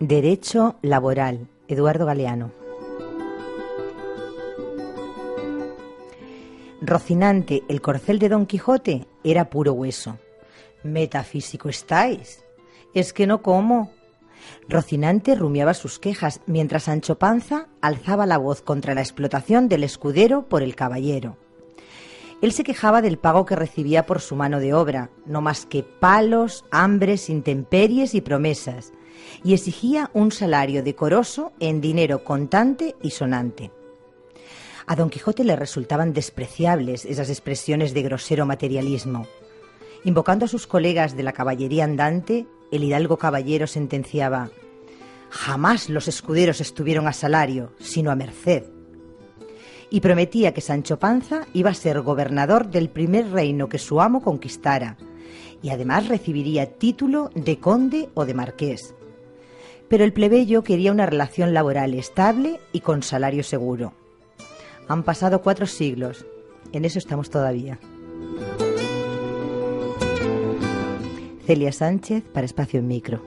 [0.00, 1.48] Derecho laboral.
[1.68, 2.52] Eduardo Galeano.
[6.82, 10.18] Rocinante, el corcel de Don Quijote, era puro hueso.
[10.82, 12.44] Metafísico estáis.
[12.92, 13.90] Es que no como.
[14.68, 20.42] Rocinante rumiaba sus quejas, mientras Sancho Panza alzaba la voz contra la explotación del escudero
[20.42, 21.38] por el caballero.
[22.42, 25.82] Él se quejaba del pago que recibía por su mano de obra, no más que
[25.82, 28.92] palos, hambres, intemperies y promesas,
[29.42, 33.70] y exigía un salario decoroso en dinero contante y sonante.
[34.86, 39.26] A don Quijote le resultaban despreciables esas expresiones de grosero materialismo.
[40.04, 44.50] Invocando a sus colegas de la caballería andante, el hidalgo caballero sentenciaba
[45.30, 48.75] Jamás los escuderos estuvieron a salario, sino a merced.
[49.90, 54.22] Y prometía que Sancho Panza iba a ser gobernador del primer reino que su amo
[54.22, 54.96] conquistara,
[55.62, 58.94] y además recibiría título de conde o de marqués.
[59.88, 63.94] Pero el plebeyo quería una relación laboral estable y con salario seguro.
[64.88, 66.26] Han pasado cuatro siglos.
[66.72, 67.78] En eso estamos todavía.
[71.46, 73.22] Celia Sánchez para Espacio en Micro.